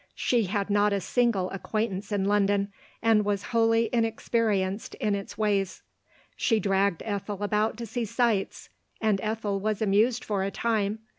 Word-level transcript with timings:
She 0.15 0.45
had 0.45 0.71
not 0.71 0.93
a 0.93 0.99
single 0.99 1.51
acquaintance 1.51 2.11
in 2.11 2.25
London, 2.25 2.73
and 3.03 3.23
was 3.23 3.43
wholly 3.53 3.87
inexperienced 3.93 4.95
in 4.95 5.13
its 5.13 5.37
ways. 5.37 5.83
She 6.35 6.59
dragged 6.59 7.03
Ethel 7.05 7.43
about 7.43 7.77
to 7.77 7.85
see 7.85 8.05
sights, 8.05 8.69
and 8.99 9.19
Ethel 9.21 9.59
was 9.59 9.79
amused 9.79 10.23
for 10.25 10.41
a 10.43 10.49
time. 10.49 10.97